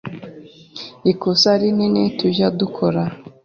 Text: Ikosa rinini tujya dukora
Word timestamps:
Ikosa 1.11 1.49
rinini 1.59 2.03
tujya 2.17 2.47
dukora 2.59 3.03